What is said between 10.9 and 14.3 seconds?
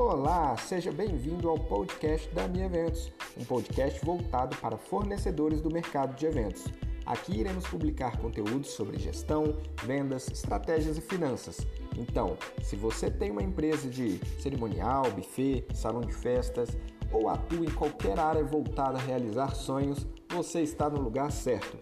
e finanças. Então, se você tem uma empresa de